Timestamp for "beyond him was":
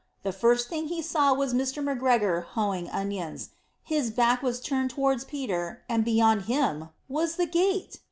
6.03-7.35